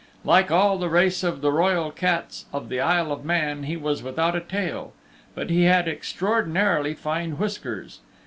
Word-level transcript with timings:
Like 0.25 0.49
all 0.49 0.79
the 0.79 0.89
race 0.89 1.21
of 1.23 1.41
the 1.41 1.51
Royal 1.51 1.91
Cats 1.91 2.47
of 2.51 2.69
the 2.69 2.79
Isle 2.79 3.11
of 3.11 3.23
Man 3.23 3.65
he 3.65 3.77
was 3.77 4.01
without 4.01 4.35
a 4.35 4.39
tail. 4.39 4.93
But 5.35 5.51
he 5.51 5.65
had 5.65 5.87
extraordinarily 5.87 6.95
fine 6.95 7.37
whiskers. 7.37 7.99